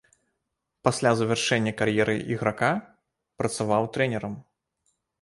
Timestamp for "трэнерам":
3.97-4.33